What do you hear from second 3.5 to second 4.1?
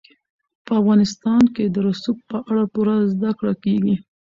کېږي.